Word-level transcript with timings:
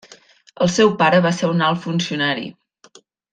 El 0.65 0.71
seu 0.75 0.93
pare 1.01 1.19
va 1.25 1.33
ser 1.41 1.49
un 1.57 1.61
alt 1.67 1.83
funcionari. 1.85 2.49